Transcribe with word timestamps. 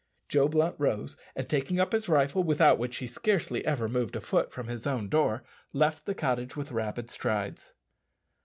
Joe 0.29 0.47
Blunt 0.47 0.73
rose, 0.79 1.15
and 1.35 1.47
taking 1.47 1.79
up 1.79 1.91
his 1.91 2.09
rifle 2.09 2.43
without 2.43 2.79
which 2.79 2.97
he 2.97 3.05
scarcely 3.05 3.63
ever 3.67 3.87
moved 3.87 4.15
a 4.15 4.19
foot 4.19 4.51
from 4.51 4.67
his 4.67 4.87
own 4.87 5.09
door 5.09 5.43
left 5.73 6.07
the 6.07 6.15
cottage 6.15 6.55
with 6.57 6.71
rapid 6.71 7.11
strides. 7.11 7.73